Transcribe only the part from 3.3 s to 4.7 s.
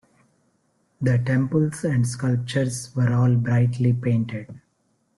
brightly painted.